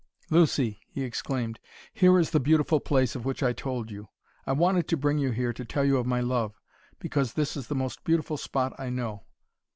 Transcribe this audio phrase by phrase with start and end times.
[0.31, 1.59] "Lucy," he exclaimed,
[1.93, 4.07] "here is the beautiful place of which I told you.
[4.47, 6.59] I wanted to bring you here to tell you of my love,
[6.97, 9.25] because this is the most beautiful spot I know.